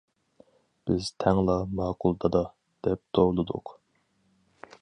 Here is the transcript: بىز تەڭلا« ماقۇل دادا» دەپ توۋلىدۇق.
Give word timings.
بىز 0.89 1.09
تەڭلا« 1.25 1.57
ماقۇل 1.81 2.17
دادا» 2.25 2.43
دەپ 2.89 3.05
توۋلىدۇق. 3.19 3.75